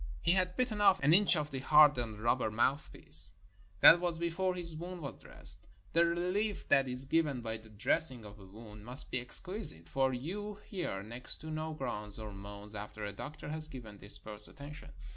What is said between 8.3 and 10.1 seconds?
a wound must be exquisite,